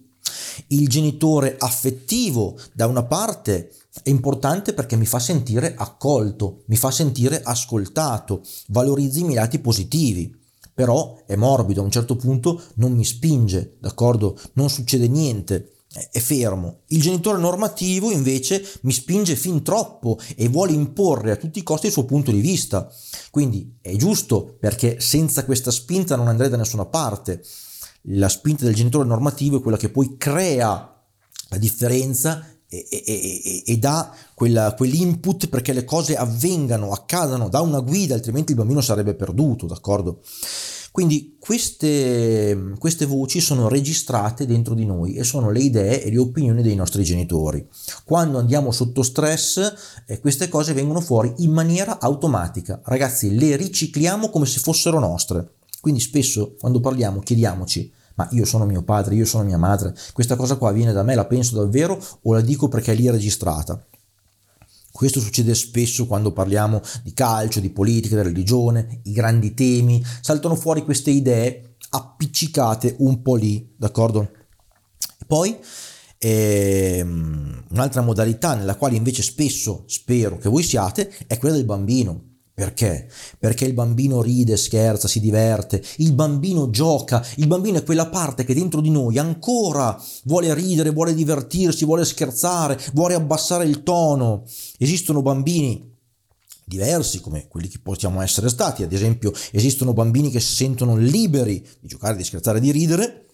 Il 0.69 0.89
genitore 0.89 1.55
affettivo, 1.59 2.57
da 2.73 2.87
una 2.87 3.03
parte, 3.03 3.71
è 4.01 4.09
importante 4.09 4.73
perché 4.73 4.95
mi 4.95 5.05
fa 5.05 5.19
sentire 5.19 5.75
accolto, 5.77 6.63
mi 6.65 6.77
fa 6.77 6.89
sentire 6.89 7.43
ascoltato, 7.43 8.41
valorizza 8.69 9.19
i 9.19 9.23
miei 9.23 9.35
lati 9.35 9.59
positivi. 9.59 10.35
Però 10.73 11.21
è 11.27 11.35
morbido, 11.35 11.81
a 11.81 11.83
un 11.83 11.91
certo 11.91 12.15
punto 12.15 12.59
non 12.77 12.93
mi 12.93 13.05
spinge, 13.05 13.77
d'accordo? 13.79 14.35
Non 14.53 14.71
succede 14.71 15.07
niente 15.07 15.73
è 16.11 16.19
fermo. 16.19 16.81
Il 16.87 17.01
genitore 17.01 17.39
normativo 17.39 18.11
invece 18.11 18.65
mi 18.81 18.93
spinge 18.93 19.35
fin 19.35 19.61
troppo 19.61 20.17
e 20.35 20.47
vuole 20.47 20.71
imporre 20.71 21.31
a 21.31 21.35
tutti 21.35 21.59
i 21.59 21.63
costi 21.63 21.87
il 21.87 21.91
suo 21.91 22.05
punto 22.05 22.31
di 22.31 22.39
vista. 22.39 22.89
Quindi 23.29 23.77
è 23.81 23.95
giusto 23.95 24.55
perché 24.59 24.99
senza 24.99 25.43
questa 25.43 25.71
spinta 25.71 26.15
non 26.15 26.27
andrei 26.27 26.49
da 26.49 26.57
nessuna 26.57 26.85
parte. 26.85 27.43
La 28.05 28.29
spinta 28.29 28.63
del 28.65 28.75
genitore 28.75 29.07
normativo 29.07 29.57
è 29.57 29.61
quella 29.61 29.77
che 29.77 29.89
poi 29.89 30.15
crea 30.17 31.03
la 31.49 31.57
differenza 31.57 32.45
e, 32.67 32.87
e, 32.89 33.03
e, 33.05 33.63
e 33.65 33.77
dà 33.77 34.15
quella, 34.33 34.73
quell'input 34.73 35.49
perché 35.49 35.73
le 35.73 35.83
cose 35.83 36.15
avvengano, 36.15 36.91
accadano, 36.91 37.49
dà 37.49 37.59
una 37.59 37.81
guida, 37.81 38.13
altrimenti 38.13 38.51
il 38.53 38.57
bambino 38.57 38.79
sarebbe 38.79 39.13
perduto, 39.13 39.65
d'accordo? 39.65 40.21
Quindi 40.91 41.37
queste, 41.39 42.73
queste 42.77 43.05
voci 43.05 43.39
sono 43.39 43.69
registrate 43.69 44.45
dentro 44.45 44.73
di 44.73 44.85
noi 44.85 45.13
e 45.15 45.23
sono 45.23 45.49
le 45.49 45.59
idee 45.59 46.03
e 46.03 46.11
le 46.11 46.17
opinioni 46.17 46.61
dei 46.61 46.75
nostri 46.75 47.03
genitori. 47.03 47.65
Quando 48.03 48.37
andiamo 48.37 48.71
sotto 48.71 49.01
stress, 49.01 49.73
eh, 50.05 50.19
queste 50.19 50.49
cose 50.49 50.73
vengono 50.73 50.99
fuori 50.99 51.33
in 51.37 51.51
maniera 51.51 51.99
automatica. 51.99 52.81
Ragazzi, 52.83 53.33
le 53.33 53.55
ricicliamo 53.55 54.29
come 54.29 54.45
se 54.45 54.59
fossero 54.59 54.99
nostre. 54.99 55.53
Quindi 55.79 56.01
spesso 56.01 56.55
quando 56.59 56.81
parliamo 56.81 57.21
chiediamoci 57.21 57.99
ma 58.15 58.27
io 58.31 58.45
sono 58.45 58.65
mio 58.65 58.83
padre, 58.83 59.15
io 59.15 59.25
sono 59.25 59.45
mia 59.45 59.57
madre, 59.57 59.95
questa 60.13 60.35
cosa 60.35 60.57
qua 60.57 60.71
viene 60.71 60.91
da 60.91 61.01
me, 61.01 61.15
la 61.15 61.25
penso 61.25 61.55
davvero 61.55 61.99
o 62.23 62.33
la 62.33 62.41
dico 62.41 62.67
perché 62.67 62.91
è 62.91 62.95
lì 62.95 63.09
registrata? 63.09 63.81
Questo 64.91 65.19
succede 65.19 65.55
spesso 65.55 66.05
quando 66.05 66.33
parliamo 66.33 66.81
di 67.03 67.13
calcio, 67.13 67.59
di 67.59 67.69
politica, 67.69 68.15
di 68.17 68.23
religione, 68.23 69.01
i 69.03 69.11
grandi 69.11 69.53
temi, 69.53 70.03
saltano 70.21 70.55
fuori 70.55 70.83
queste 70.83 71.11
idee 71.11 71.75
appiccicate 71.89 72.95
un 72.99 73.21
po' 73.21 73.35
lì, 73.35 73.73
d'accordo? 73.77 74.29
Poi 75.25 75.57
ehm, 76.17 77.63
un'altra 77.69 78.01
modalità 78.01 78.53
nella 78.55 78.75
quale 78.75 78.95
invece 78.95 79.23
spesso 79.23 79.83
spero 79.87 80.37
che 80.37 80.49
voi 80.49 80.63
siate 80.63 81.11
è 81.27 81.37
quella 81.37 81.55
del 81.55 81.65
bambino. 81.65 82.30
Perché? 82.61 83.09
Perché 83.39 83.65
il 83.65 83.73
bambino 83.73 84.21
ride, 84.21 84.55
scherza, 84.55 85.07
si 85.07 85.19
diverte, 85.19 85.81
il 85.97 86.13
bambino 86.13 86.69
gioca, 86.69 87.25
il 87.37 87.47
bambino 87.47 87.79
è 87.79 87.83
quella 87.83 88.05
parte 88.05 88.43
che 88.43 88.53
dentro 88.53 88.81
di 88.81 88.91
noi 88.91 89.17
ancora 89.17 89.99
vuole 90.25 90.53
ridere, 90.53 90.91
vuole 90.91 91.15
divertirsi, 91.15 91.85
vuole 91.85 92.05
scherzare, 92.05 92.79
vuole 92.93 93.15
abbassare 93.15 93.65
il 93.65 93.81
tono. 93.81 94.43
Esistono 94.77 95.23
bambini 95.23 95.91
diversi 96.63 97.19
come 97.19 97.47
quelli 97.47 97.67
che 97.67 97.79
possiamo 97.81 98.21
essere 98.21 98.47
stati, 98.47 98.83
ad 98.83 98.93
esempio 98.93 99.33
esistono 99.49 99.93
bambini 99.93 100.29
che 100.29 100.39
si 100.39 100.53
sentono 100.53 100.95
liberi 100.95 101.67
di 101.79 101.87
giocare, 101.87 102.15
di 102.15 102.23
scherzare, 102.23 102.59
di 102.59 102.69
ridere, 102.69 103.25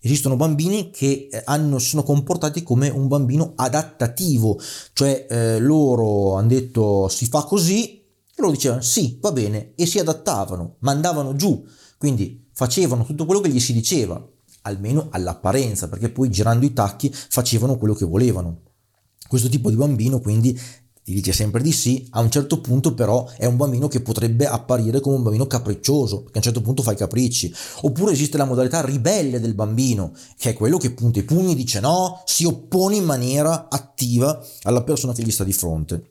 esistono 0.00 0.34
bambini 0.34 0.90
che 0.90 1.28
eh, 1.30 1.40
hanno, 1.44 1.78
sono 1.78 2.02
comportati 2.02 2.64
come 2.64 2.88
un 2.88 3.06
bambino 3.06 3.52
adattativo, 3.54 4.58
cioè 4.92 5.24
eh, 5.30 5.60
loro 5.60 6.34
hanno 6.34 6.48
detto 6.48 7.06
si 7.06 7.26
fa 7.26 7.44
così, 7.44 8.01
loro 8.42 8.52
dicevano 8.52 8.82
sì, 8.82 9.18
va 9.20 9.32
bene, 9.32 9.72
e 9.74 9.86
si 9.86 9.98
adattavano, 9.98 10.76
mandavano 10.80 11.34
giù, 11.34 11.64
quindi 11.96 12.48
facevano 12.52 13.04
tutto 13.04 13.24
quello 13.24 13.40
che 13.40 13.48
gli 13.48 13.60
si 13.60 13.72
diceva, 13.72 14.22
almeno 14.62 15.08
all'apparenza, 15.10 15.88
perché 15.88 16.10
poi 16.10 16.30
girando 16.30 16.66
i 16.66 16.72
tacchi 16.72 17.10
facevano 17.12 17.78
quello 17.78 17.94
che 17.94 18.04
volevano. 18.04 18.60
Questo 19.26 19.48
tipo 19.48 19.70
di 19.70 19.76
bambino 19.76 20.20
quindi 20.20 20.58
ti 21.04 21.14
dice 21.14 21.32
sempre 21.32 21.62
di 21.62 21.72
sì, 21.72 22.06
a 22.10 22.20
un 22.20 22.30
certo 22.30 22.60
punto 22.60 22.94
però 22.94 23.28
è 23.36 23.44
un 23.44 23.56
bambino 23.56 23.88
che 23.88 24.00
potrebbe 24.00 24.46
apparire 24.46 25.00
come 25.00 25.16
un 25.16 25.22
bambino 25.22 25.46
capriccioso, 25.48 26.22
perché 26.22 26.34
a 26.34 26.38
un 26.38 26.44
certo 26.44 26.60
punto 26.60 26.82
fa 26.82 26.92
i 26.92 26.96
capricci. 26.96 27.52
Oppure 27.80 28.12
esiste 28.12 28.36
la 28.36 28.44
modalità 28.44 28.84
ribelle 28.84 29.40
del 29.40 29.54
bambino, 29.54 30.12
che 30.36 30.50
è 30.50 30.54
quello 30.54 30.78
che 30.78 30.92
punta 30.92 31.18
i 31.18 31.24
pugni, 31.24 31.56
dice 31.56 31.80
no, 31.80 32.22
si 32.24 32.44
oppone 32.44 32.96
in 32.96 33.04
maniera 33.04 33.68
attiva 33.68 34.40
alla 34.62 34.84
persona 34.84 35.12
che 35.12 35.24
gli 35.24 35.32
sta 35.32 35.42
di 35.42 35.52
fronte. 35.52 36.10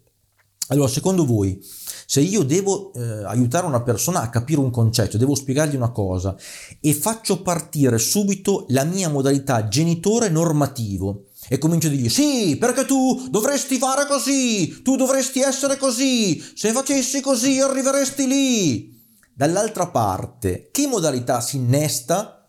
Allora, 0.72 0.88
secondo 0.88 1.26
voi, 1.26 1.62
se 2.06 2.22
io 2.22 2.44
devo 2.44 2.94
eh, 2.94 3.26
aiutare 3.26 3.66
una 3.66 3.82
persona 3.82 4.22
a 4.22 4.30
capire 4.30 4.62
un 4.62 4.72
concetto, 4.72 5.18
devo 5.18 5.36
spiegargli 5.36 5.76
una 5.76 5.92
cosa 5.92 6.36
e 6.80 6.94
faccio 6.94 7.42
partire 7.42 7.98
subito 7.98 8.66
la 8.70 8.86
mia 8.86 9.10
modalità 9.10 9.68
genitore 9.68 10.30
normativo 10.30 11.26
e 11.50 11.58
comincio 11.58 11.88
a 11.88 11.90
dirgli 11.90 12.08
sì, 12.08 12.56
perché 12.58 12.86
tu 12.86 13.28
dovresti 13.30 13.78
fare 13.78 14.06
così, 14.08 14.82
tu 14.82 14.96
dovresti 14.96 15.42
essere 15.42 15.76
così, 15.76 16.42
se 16.56 16.72
facessi 16.72 17.20
così 17.20 17.60
arriveresti 17.60 18.26
lì. 18.28 19.00
Dall'altra 19.34 19.88
parte, 19.88 20.70
che 20.72 20.88
modalità 20.88 21.42
si 21.42 21.58
innesta 21.58 22.48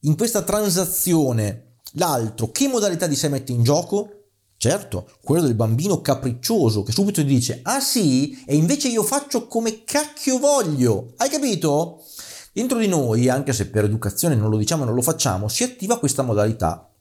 in 0.00 0.16
questa 0.16 0.42
transazione? 0.42 1.80
L'altro, 1.94 2.50
che 2.52 2.68
modalità 2.68 3.06
di 3.06 3.16
sé 3.16 3.28
mette 3.28 3.52
in 3.52 3.62
gioco? 3.62 4.19
Certo, 4.62 5.08
quello 5.24 5.40
del 5.40 5.54
bambino 5.54 6.02
capriccioso 6.02 6.82
che 6.82 6.92
subito 6.92 7.22
dice 7.22 7.60
ah 7.62 7.80
sì 7.80 8.44
e 8.44 8.56
invece 8.56 8.88
io 8.88 9.02
faccio 9.02 9.46
come 9.46 9.84
cacchio 9.84 10.38
voglio. 10.38 11.14
Hai 11.16 11.30
capito? 11.30 12.04
Dentro 12.52 12.76
di 12.76 12.86
noi, 12.86 13.30
anche 13.30 13.54
se 13.54 13.70
per 13.70 13.84
educazione 13.84 14.34
non 14.34 14.50
lo 14.50 14.58
diciamo 14.58 14.82
e 14.82 14.84
non 14.84 14.94
lo 14.94 15.00
facciamo, 15.00 15.48
si 15.48 15.62
attiva 15.62 15.98
questa 15.98 16.20
modalità. 16.20 16.92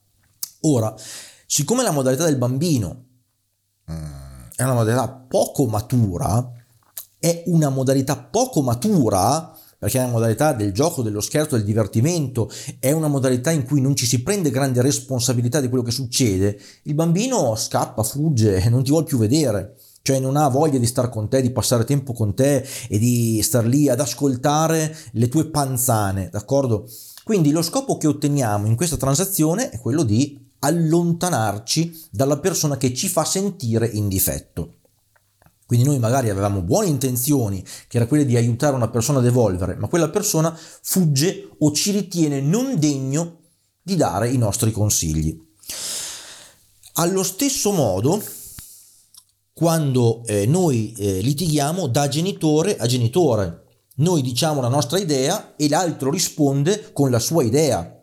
Ora, 0.61 0.95
siccome 1.45 1.83
la 1.83 1.91
modalità 1.91 2.23
del 2.23 2.37
bambino 2.37 3.07
mm, 3.91 4.41
è 4.55 4.63
una 4.63 4.75
modalità 4.75 5.09
poco 5.09 5.65
matura, 5.65 6.53
è 7.19 7.43
una 7.47 7.67
modalità 7.67 8.15
poco 8.15 8.61
matura, 8.61 9.53
perché 9.79 9.97
è 9.97 10.03
una 10.03 10.11
modalità 10.11 10.51
del 10.53 10.73
gioco, 10.73 11.01
dello 11.01 11.21
scherzo, 11.21 11.55
del 11.55 11.63
divertimento, 11.63 12.51
è 12.79 12.91
una 12.91 13.07
modalità 13.07 13.49
in 13.49 13.63
cui 13.65 13.79
non 13.79 13.95
ci 13.95 14.05
si 14.05 14.21
prende 14.21 14.51
grande 14.51 14.81
responsabilità 14.81 15.61
di 15.61 15.69
quello 15.69 15.83
che 15.83 15.91
succede, 15.91 16.59
il 16.83 16.93
bambino 16.93 17.55
scappa, 17.55 18.03
fugge 18.03 18.67
non 18.69 18.83
ti 18.83 18.91
vuole 18.91 19.05
più 19.05 19.17
vedere. 19.17 19.75
Cioè 20.01 20.19
non 20.19 20.37
ha 20.37 20.47
voglia 20.47 20.79
di 20.79 20.85
stare 20.85 21.09
con 21.09 21.29
te, 21.29 21.41
di 21.41 21.51
passare 21.51 21.83
tempo 21.83 22.13
con 22.13 22.33
te 22.33 22.65
e 22.87 22.97
di 22.97 23.41
star 23.43 23.65
lì 23.65 23.89
ad 23.89 23.99
ascoltare 23.99 24.95
le 25.11 25.27
tue 25.27 25.49
panzane, 25.49 26.29
d'accordo? 26.31 26.89
Quindi 27.23 27.51
lo 27.51 27.61
scopo 27.61 27.97
che 27.97 28.07
otteniamo 28.07 28.65
in 28.65 28.75
questa 28.75 28.97
transazione 28.97 29.69
è 29.69 29.79
quello 29.79 30.03
di 30.03 30.47
allontanarci 30.59 32.07
dalla 32.11 32.39
persona 32.39 32.77
che 32.77 32.93
ci 32.93 33.07
fa 33.07 33.23
sentire 33.23 33.87
in 33.87 34.07
difetto. 34.07 34.78
Quindi 35.69 35.85
noi 35.85 35.99
magari 35.99 36.31
avevamo 36.31 36.63
buone 36.63 36.87
intenzioni, 36.87 37.63
che 37.87 37.97
era 37.97 38.07
quella 38.07 38.23
di 38.23 38.35
aiutare 38.35 38.75
una 38.75 38.89
persona 38.89 39.19
ad 39.19 39.27
evolvere, 39.27 39.75
ma 39.75 39.87
quella 39.87 40.09
persona 40.09 40.51
fugge 40.81 41.47
o 41.59 41.71
ci 41.73 41.91
ritiene 41.91 42.41
non 42.41 42.79
degno 42.79 43.41
di 43.79 43.95
dare 43.95 44.31
i 44.31 44.37
nostri 44.39 44.71
consigli. 44.71 45.39
Allo 46.93 47.21
stesso 47.21 47.71
modo, 47.71 48.19
quando 49.53 50.23
eh, 50.25 50.47
noi 50.47 50.91
eh, 50.97 51.19
litighiamo 51.19 51.85
da 51.85 52.07
genitore 52.07 52.75
a 52.75 52.87
genitore, 52.87 53.65
noi 53.97 54.23
diciamo 54.23 54.61
la 54.61 54.69
nostra 54.69 54.97
idea 54.97 55.55
e 55.55 55.69
l'altro 55.69 56.09
risponde 56.09 56.91
con 56.93 57.11
la 57.11 57.19
sua 57.19 57.43
idea. 57.43 57.98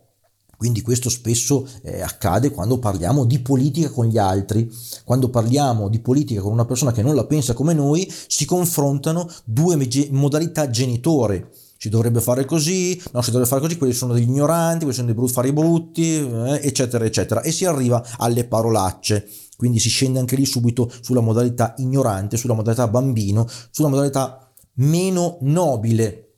Quindi 0.57 0.81
questo 0.81 1.11
spesso 1.11 1.69
eh, 1.83 2.01
accade 2.01 2.51
quando 2.51 2.79
parliamo 2.79 3.25
di 3.25 3.39
politica 3.41 3.91
con 3.91 4.07
gli 4.07 4.19
altri, 4.19 4.71
quando 5.05 5.29
parliamo 5.29 5.89
di 5.89 6.01
politica 6.01 6.41
con 6.41 6.53
una 6.53 6.65
persona 6.65 6.93
che 6.93 7.03
non 7.03 7.15
la 7.15 7.27
pensa 7.27 7.53
come 7.53 7.75
noi, 7.75 8.11
si 8.27 8.45
confrontano 8.47 9.29
due 9.45 9.77
me- 9.77 9.89
modalità 10.11 10.71
genitore. 10.71 11.51
Si 11.79 11.91
dovrebbe 11.91 12.23
fare 12.23 12.47
così, 12.47 13.01
no, 13.13 13.21
si 13.21 13.31
dovrebbe 13.31 13.51
fare 13.51 13.61
così, 13.61 13.77
quelli 13.77 13.93
sono 13.93 14.15
degli 14.15 14.23
ignoranti, 14.23 14.79
quelli 14.79 14.95
sono 14.95 15.07
dei 15.07 15.15
brutti 15.15 15.33
fari 15.33 15.53
brutti, 15.53 16.17
eh, 16.17 16.61
eccetera, 16.63 17.05
eccetera. 17.05 17.43
E 17.43 17.53
si 17.53 17.67
arriva 17.67 18.03
alle 18.17 18.45
parolacce. 18.45 19.29
Quindi 19.57 19.79
si 19.79 19.91
scende 19.91 20.19
anche 20.19 20.37
lì 20.37 20.47
subito 20.47 20.91
sulla 21.01 21.21
modalità 21.21 21.75
ignorante, 21.79 22.39
sulla 22.39 22.55
modalità 22.55 22.89
bambino, 22.89 23.47
sulla 23.71 23.89
modalità 23.89 24.51
meno 24.75 25.39
nobile, 25.43 26.33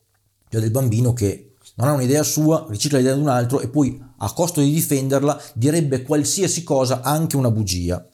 cioè 0.48 0.60
del 0.60 0.70
bambino 0.70 1.12
che 1.12 1.47
non 1.78 1.88
ha 1.88 1.92
un'idea 1.92 2.22
sua, 2.22 2.66
ricicla 2.68 2.98
l'idea 2.98 3.14
di 3.14 3.20
un 3.20 3.28
altro 3.28 3.60
e 3.60 3.68
poi 3.68 4.02
a 4.18 4.32
costo 4.32 4.60
di 4.60 4.72
difenderla 4.72 5.40
direbbe 5.54 6.02
qualsiasi 6.02 6.64
cosa, 6.64 7.02
anche 7.02 7.36
una 7.36 7.50
bugia. 7.50 8.04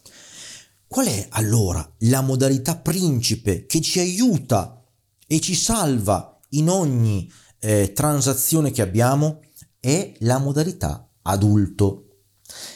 Qual 0.87 1.07
è 1.07 1.27
allora 1.31 1.87
la 2.01 2.21
modalità 2.21 2.77
principe 2.77 3.65
che 3.67 3.81
ci 3.81 4.01
aiuta 4.01 4.85
e 5.27 5.41
ci 5.41 5.55
salva 5.55 6.39
in 6.51 6.69
ogni 6.69 7.31
eh, 7.59 7.93
transazione 7.95 8.71
che 8.71 8.83
abbiamo? 8.83 9.41
È 9.81 10.13
la 10.19 10.39
modalità 10.39 11.09
adulto. 11.23 12.01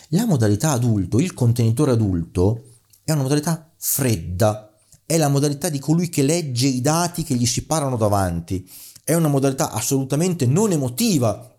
La 0.08 0.24
modalità 0.24 0.70
adulto, 0.70 1.20
il 1.20 1.34
contenitore 1.34 1.92
adulto, 1.92 2.62
è 3.04 3.12
una 3.12 3.22
modalità 3.22 3.70
fredda, 3.76 4.74
è 5.04 5.18
la 5.18 5.28
modalità 5.28 5.68
di 5.68 5.78
colui 5.78 6.08
che 6.08 6.22
legge 6.22 6.66
i 6.66 6.80
dati 6.80 7.22
che 7.22 7.34
gli 7.34 7.46
si 7.46 7.66
parano 7.66 7.98
davanti 7.98 8.66
è 9.08 9.14
una 9.14 9.28
modalità 9.28 9.70
assolutamente 9.70 10.44
non 10.44 10.70
emotiva, 10.70 11.50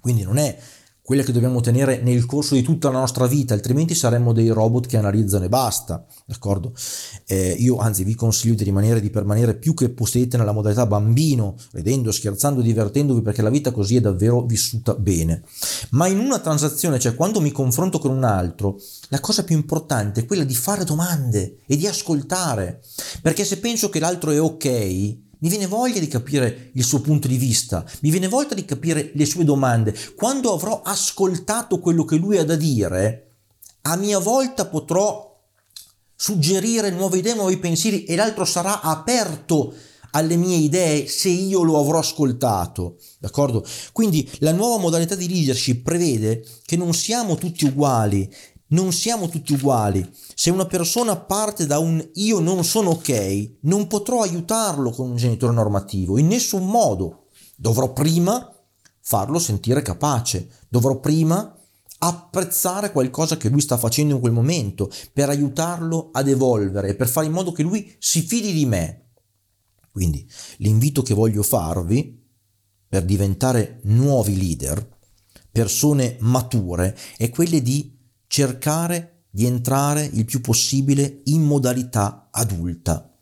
quindi 0.00 0.22
non 0.22 0.38
è 0.38 0.58
quella 1.02 1.22
che 1.22 1.32
dobbiamo 1.32 1.60
tenere 1.60 2.00
nel 2.00 2.24
corso 2.24 2.54
di 2.54 2.62
tutta 2.62 2.90
la 2.90 2.98
nostra 2.98 3.26
vita, 3.26 3.52
altrimenti 3.52 3.94
saremmo 3.94 4.32
dei 4.32 4.48
robot 4.48 4.86
che 4.86 4.96
analizzano 4.96 5.44
e 5.44 5.50
basta, 5.50 6.02
d'accordo? 6.24 6.72
Eh, 7.26 7.56
io 7.58 7.76
anzi 7.76 8.04
vi 8.04 8.14
consiglio 8.14 8.54
di 8.54 8.64
rimanere, 8.64 9.02
di 9.02 9.10
permanere 9.10 9.54
più 9.54 9.74
che 9.74 9.90
possiate 9.90 10.38
nella 10.38 10.52
modalità 10.52 10.86
bambino, 10.86 11.56
ridendo, 11.72 12.10
scherzando, 12.10 12.62
divertendovi, 12.62 13.20
perché 13.20 13.42
la 13.42 13.50
vita 13.50 13.70
così 13.70 13.96
è 13.96 14.00
davvero 14.00 14.40
vissuta 14.46 14.94
bene. 14.94 15.42
Ma 15.90 16.06
in 16.06 16.20
una 16.20 16.38
transazione, 16.38 16.98
cioè 16.98 17.14
quando 17.14 17.42
mi 17.42 17.52
confronto 17.52 17.98
con 17.98 18.12
un 18.12 18.24
altro, 18.24 18.80
la 19.08 19.20
cosa 19.20 19.44
più 19.44 19.56
importante 19.56 20.20
è 20.20 20.24
quella 20.24 20.44
di 20.44 20.54
fare 20.54 20.84
domande 20.84 21.58
e 21.66 21.76
di 21.76 21.86
ascoltare, 21.86 22.80
perché 23.20 23.44
se 23.44 23.58
penso 23.58 23.90
che 23.90 24.00
l'altro 24.00 24.30
è 24.30 24.40
ok, 24.40 25.23
mi 25.38 25.48
viene 25.48 25.66
voglia 25.66 26.00
di 26.00 26.08
capire 26.08 26.70
il 26.74 26.84
suo 26.84 27.00
punto 27.00 27.28
di 27.28 27.36
vista, 27.36 27.84
mi 28.00 28.10
viene 28.10 28.28
voglia 28.28 28.54
di 28.54 28.64
capire 28.64 29.10
le 29.14 29.26
sue 29.26 29.44
domande. 29.44 29.94
Quando 30.14 30.52
avrò 30.52 30.82
ascoltato 30.82 31.78
quello 31.78 32.04
che 32.04 32.16
lui 32.16 32.38
ha 32.38 32.44
da 32.44 32.56
dire, 32.56 33.32
a 33.82 33.96
mia 33.96 34.18
volta 34.18 34.66
potrò 34.66 35.32
suggerire 36.14 36.90
nuove 36.90 37.18
idee, 37.18 37.34
nuovi 37.34 37.58
pensieri 37.58 38.04
e 38.04 38.16
l'altro 38.16 38.44
sarà 38.44 38.80
aperto 38.80 39.74
alle 40.12 40.36
mie 40.36 40.56
idee 40.56 41.06
se 41.06 41.28
io 41.28 41.62
lo 41.62 41.78
avrò 41.78 41.98
ascoltato, 41.98 42.98
d'accordo? 43.18 43.64
Quindi 43.92 44.28
la 44.38 44.52
nuova 44.52 44.80
modalità 44.80 45.14
di 45.16 45.28
leadership 45.28 45.82
prevede 45.82 46.46
che 46.64 46.76
non 46.76 46.94
siamo 46.94 47.34
tutti 47.34 47.64
uguali, 47.64 48.32
non 48.68 48.92
siamo 48.92 49.28
tutti 49.28 49.52
uguali. 49.52 50.08
Se 50.34 50.50
una 50.50 50.66
persona 50.66 51.16
parte 51.16 51.66
da 51.66 51.78
un 51.78 52.04
io 52.14 52.40
non 52.40 52.64
sono 52.64 52.90
ok, 52.90 53.56
non 53.62 53.86
potrò 53.86 54.22
aiutarlo 54.22 54.90
con 54.90 55.10
un 55.10 55.16
genitore 55.16 55.52
normativo, 55.52 56.18
in 56.18 56.26
nessun 56.26 56.66
modo. 56.66 57.26
Dovrò 57.56 57.92
prima 57.92 58.50
farlo 59.00 59.38
sentire 59.38 59.82
capace, 59.82 60.48
dovrò 60.68 60.98
prima 60.98 61.56
apprezzare 61.98 62.92
qualcosa 62.92 63.36
che 63.36 63.48
lui 63.48 63.60
sta 63.60 63.76
facendo 63.76 64.14
in 64.14 64.20
quel 64.20 64.32
momento, 64.32 64.90
per 65.12 65.28
aiutarlo 65.28 66.10
ad 66.12 66.28
evolvere, 66.28 66.94
per 66.94 67.08
fare 67.08 67.26
in 67.26 67.32
modo 67.32 67.52
che 67.52 67.62
lui 67.62 67.94
si 67.98 68.22
fidi 68.22 68.52
di 68.52 68.66
me. 68.66 69.12
Quindi 69.90 70.28
l'invito 70.58 71.02
che 71.02 71.14
voglio 71.14 71.42
farvi 71.42 72.20
per 72.88 73.04
diventare 73.04 73.80
nuovi 73.84 74.36
leader, 74.36 74.86
persone 75.50 76.16
mature, 76.20 76.96
è 77.16 77.30
quello 77.30 77.58
di 77.60 77.96
cercare 78.34 79.26
di 79.30 79.46
entrare 79.46 80.10
il 80.12 80.24
più 80.24 80.40
possibile 80.40 81.20
in 81.26 81.42
modalità 81.42 82.30
adulta 82.32 83.16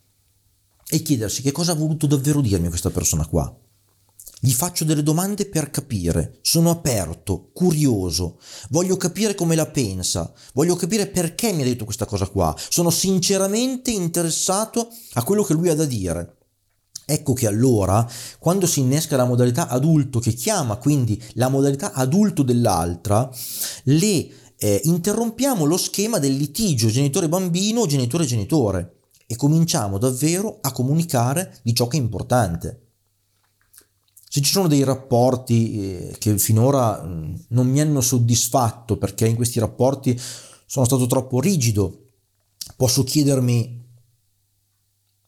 e 0.89 1.03
chiedersi 1.03 1.43
che 1.43 1.51
cosa 1.51 1.73
ha 1.73 1.75
voluto 1.75 2.07
davvero 2.07 2.41
dirmi 2.41 2.67
questa 2.67 2.89
persona 2.89 3.27
qua. 3.27 3.55
Gli 4.39 4.49
faccio 4.49 4.85
delle 4.85 5.03
domande 5.03 5.45
per 5.45 5.69
capire, 5.69 6.39
sono 6.41 6.71
aperto, 6.71 7.51
curioso, 7.53 8.39
voglio 8.71 8.97
capire 8.97 9.35
come 9.35 9.53
la 9.53 9.67
pensa, 9.67 10.33
voglio 10.55 10.75
capire 10.75 11.05
perché 11.05 11.53
mi 11.53 11.61
ha 11.61 11.65
detto 11.65 11.85
questa 11.85 12.05
cosa 12.05 12.25
qua, 12.25 12.55
sono 12.57 12.89
sinceramente 12.89 13.91
interessato 13.91 14.89
a 15.13 15.23
quello 15.23 15.43
che 15.43 15.53
lui 15.53 15.69
ha 15.69 15.75
da 15.75 15.85
dire. 15.85 16.37
Ecco 17.05 17.33
che 17.33 17.47
allora, 17.47 18.09
quando 18.39 18.65
si 18.65 18.79
innesca 18.79 19.17
la 19.17 19.25
modalità 19.25 19.67
adulto 19.67 20.19
che 20.19 20.31
chiama 20.31 20.77
quindi 20.77 21.21
la 21.33 21.49
modalità 21.49 21.91
adulto 21.91 22.43
dell'altra, 22.43 23.29
le 23.83 24.41
eh, 24.63 24.79
interrompiamo 24.85 25.65
lo 25.65 25.75
schema 25.75 26.19
del 26.19 26.37
litigio 26.37 26.87
genitore-bambino 26.87 27.81
o 27.81 27.85
genitore-genitore 27.85 28.99
e 29.27 29.35
cominciamo 29.35 29.97
davvero 29.97 30.59
a 30.61 30.71
comunicare 30.71 31.59
di 31.63 31.73
ciò 31.75 31.87
che 31.87 31.97
è 31.97 31.99
importante. 31.99 32.91
Se 34.15 34.39
ci 34.39 34.49
sono 34.49 34.69
dei 34.69 34.85
rapporti 34.85 35.81
eh, 35.81 36.15
che 36.17 36.37
finora 36.37 37.03
mm, 37.03 37.35
non 37.49 37.67
mi 37.67 37.81
hanno 37.81 37.99
soddisfatto 37.99 38.97
perché 38.97 39.27
in 39.27 39.35
questi 39.35 39.59
rapporti 39.59 40.17
sono 40.65 40.85
stato 40.85 41.07
troppo 41.07 41.41
rigido, 41.41 42.11
posso 42.77 43.03
chiedermi, 43.03 43.85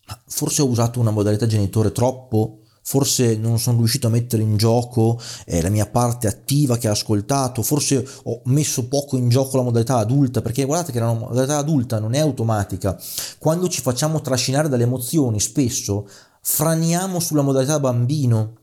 ma 0.07 0.23
forse 0.27 0.61
ho 0.61 0.67
usato 0.67 1.01
una 1.01 1.11
modalità 1.11 1.45
genitore 1.45 1.91
troppo? 1.91 2.61
Forse 2.87 3.35
non 3.35 3.57
sono 3.57 3.79
riuscito 3.79 4.05
a 4.05 4.11
mettere 4.11 4.43
in 4.43 4.57
gioco 4.57 5.19
eh, 5.45 5.59
la 5.59 5.69
mia 5.69 5.87
parte 5.87 6.27
attiva 6.27 6.77
che 6.77 6.87
ha 6.87 6.91
ascoltato, 6.91 7.63
forse 7.63 8.07
ho 8.25 8.41
messo 8.45 8.87
poco 8.87 9.17
in 9.17 9.27
gioco 9.27 9.57
la 9.57 9.63
modalità 9.63 9.97
adulta, 9.97 10.43
perché 10.43 10.65
guardate 10.65 10.91
che 10.91 10.99
la 10.99 11.11
modalità 11.11 11.57
adulta 11.57 11.97
non 11.97 12.13
è 12.13 12.19
automatica. 12.19 12.95
Quando 13.39 13.67
ci 13.69 13.81
facciamo 13.81 14.21
trascinare 14.21 14.69
dalle 14.69 14.83
emozioni, 14.83 15.39
spesso 15.39 16.07
franiamo 16.41 17.19
sulla 17.19 17.41
modalità 17.41 17.79
bambino 17.79 18.53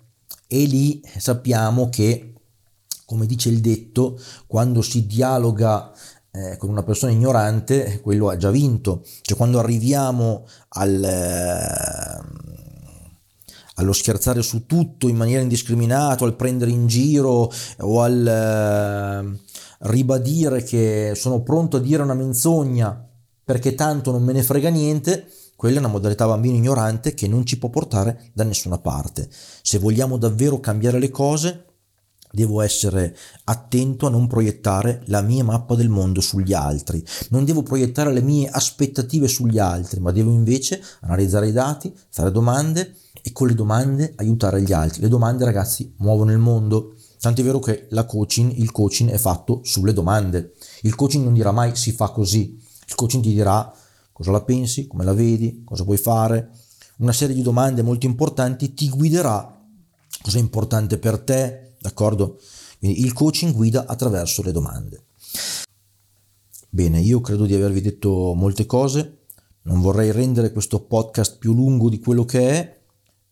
e 0.47 0.67
lì 0.67 1.03
sappiamo 1.19 1.89
che, 1.89 2.35
come 3.05 3.27
dice 3.27 3.49
il 3.49 3.61
detto, 3.61 4.21
quando 4.47 4.83
si 4.83 5.05
dialoga 5.05 5.91
eh, 6.31 6.57
con 6.59 6.71
una 6.71 6.85
persona 6.85 7.11
ignorante, 7.11 8.01
quello 8.01 8.29
ha 8.29 8.37
già 8.37 8.51
vinto. 8.51 9.03
Cioè 9.21 9.37
quando 9.37 9.59
arriviamo 9.59 10.47
al, 10.69 11.03
eh, 11.03 12.42
allo 13.77 13.93
scherzare 13.93 14.43
su 14.43 14.67
tutto 14.67 15.09
in 15.09 15.17
maniera 15.17 15.43
indiscriminata, 15.43 16.25
al 16.25 16.37
prendere 16.37 16.71
in 16.71 16.87
giro 16.87 17.51
o 17.79 18.03
al 18.03 18.27
eh, 18.27 19.41
ribadire 19.91 20.63
che 20.63 21.13
sono 21.15 21.43
pronto 21.43 21.79
a 21.79 21.81
dire 21.81 22.03
una 22.03 22.15
menzogna 22.15 23.09
perché 23.45 23.75
tanto 23.75 24.13
non 24.13 24.23
me 24.23 24.33
ne 24.33 24.43
frega 24.43 24.69
niente, 24.69 25.27
quella 25.57 25.77
è 25.77 25.79
una 25.81 25.89
modalità 25.89 26.27
bambino 26.27 26.57
ignorante 26.57 27.15
che 27.15 27.29
non 27.29 27.45
ci 27.45 27.59
può 27.59 27.69
portare 27.71 28.31
da 28.33 28.45
nessuna 28.45 28.79
parte. 28.79 29.29
Se 29.63 29.79
vogliamo 29.79 30.17
davvero 30.17 30.61
cambiare 30.61 30.99
le 30.99 31.11
cose, 31.11 31.65
devo 32.33 32.61
essere 32.61 33.17
attento 33.45 34.07
a 34.07 34.11
non 34.11 34.27
proiettare 34.27 35.03
la 35.07 35.21
mia 35.21 35.45
mappa 35.45 35.75
del 35.75 35.89
mondo 35.89 36.21
sugli 36.21 36.53
altri, 36.53 37.05
non 37.29 37.45
devo 37.45 37.63
proiettare 37.63 38.13
le 38.13 38.23
mie 38.23 38.49
aspettative 38.49 39.29
sugli 39.29 39.59
altri, 39.59 40.01
ma 40.01 40.11
devo 40.11 40.31
invece 40.31 40.83
analizzare 41.01 41.49
i 41.49 41.53
dati, 41.53 41.95
fare 42.09 42.33
domande 42.33 42.97
e 43.23 43.33
con 43.33 43.47
le 43.47 43.55
domande 43.55 44.15
aiutare 44.17 44.63
gli 44.63 44.73
altri. 44.73 45.03
Le 45.03 45.09
domande, 45.09 45.45
ragazzi, 45.45 45.95
muovono 45.99 46.33
il 46.33 46.39
mondo. 46.39 46.95
Tant'è 47.21 47.43
vero 47.45 47.61
che 47.61 47.87
la 47.91 48.05
coaching, 48.05 48.53
il 48.57 48.73
coaching 48.73 49.11
è 49.11 49.19
fatto 49.19 49.61
sulle 49.63 49.93
domande. 49.93 50.55
Il 50.83 50.97
coaching 50.97 51.23
non 51.23 51.35
dirà 51.35 51.53
mai 51.53 51.77
si 51.77 51.93
fa 51.93 52.09
così. 52.09 52.59
Il 52.89 52.95
coaching 52.97 53.23
ti 53.23 53.33
dirà 53.33 53.73
cosa 54.11 54.33
la 54.33 54.43
pensi, 54.43 54.89
come 54.89 55.05
la 55.05 55.15
vedi, 55.15 55.63
cosa 55.65 55.85
puoi 55.85 55.99
fare. 55.99 56.51
Una 56.99 57.13
serie 57.13 57.35
di 57.35 57.43
domande 57.43 57.83
molto 57.83 58.07
importanti 58.07 58.75
ti 58.75 58.89
guiderà 58.89 59.61
cosa 60.23 60.39
è 60.39 60.41
importante 60.41 60.99
per 60.99 61.19
te, 61.19 61.72
d'accordo? 61.83 62.39
Quindi 62.79 63.01
il 63.01 63.13
coaching 63.13 63.53
guida 63.53 63.87
attraverso 63.87 64.43
le 64.43 64.53
domande. 64.53 65.05
Bene, 66.71 67.01
io 67.01 67.21
credo 67.21 67.45
di 67.45 67.55
avervi 67.55 67.83
detto 67.83 68.33
molte 68.35 68.65
cose, 68.65 69.19
non 69.65 69.83
vorrei 69.83 70.11
rendere 70.11 70.53
questo 70.53 70.81
podcast 70.81 71.37
più 71.37 71.53
lungo 71.53 71.91
di 71.91 71.99
quello 72.01 72.25
che 72.25 72.49
è, 72.49 72.81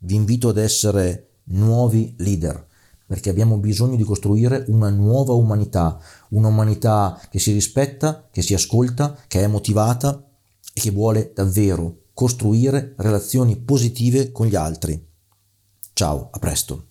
vi 0.00 0.14
invito 0.14 0.50
ad 0.50 0.58
essere 0.58 1.28
nuovi 1.44 2.14
leader 2.18 2.68
perché 3.10 3.28
abbiamo 3.28 3.58
bisogno 3.58 3.96
di 3.96 4.04
costruire 4.04 4.66
una 4.68 4.88
nuova 4.88 5.32
umanità, 5.32 5.98
un'umanità 6.28 7.20
che 7.28 7.40
si 7.40 7.50
rispetta, 7.50 8.28
che 8.30 8.40
si 8.40 8.54
ascolta, 8.54 9.18
che 9.26 9.42
è 9.42 9.48
motivata 9.48 10.30
e 10.72 10.80
che 10.80 10.92
vuole 10.92 11.32
davvero 11.34 12.02
costruire 12.14 12.94
relazioni 12.98 13.56
positive 13.56 14.30
con 14.30 14.46
gli 14.46 14.54
altri. 14.54 15.04
Ciao, 15.92 16.28
a 16.30 16.38
presto. 16.38 16.89